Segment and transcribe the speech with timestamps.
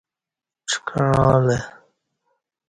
[0.69, 1.57] ڄکعاں لہ